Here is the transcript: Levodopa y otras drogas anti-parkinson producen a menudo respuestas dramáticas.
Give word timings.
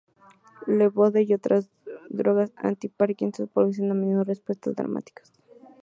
Levodopa 0.65 1.21
y 1.21 1.35
otras 1.35 1.69
drogas 2.09 2.51
anti-parkinson 2.55 3.47
producen 3.47 3.91
a 3.91 3.93
menudo 3.93 4.23
respuestas 4.23 4.75
dramáticas. 4.75 5.31